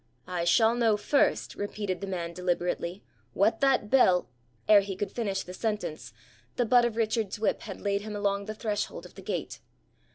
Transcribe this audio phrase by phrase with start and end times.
[0.25, 3.03] 'I shall know first,' repeated the man deliberately,
[3.33, 4.27] 'what that bell'
[4.67, 6.11] Ere he could finish the sentence,
[6.55, 9.59] the butt of Richard's whip had laid him along the threshold of the gate.